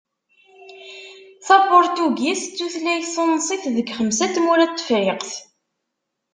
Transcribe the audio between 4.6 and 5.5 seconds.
n Tefriqt.